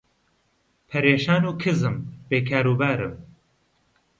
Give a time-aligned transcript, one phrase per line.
[0.89, 1.95] پەرێشان و کزم
[2.29, 3.13] بێ کاروبارم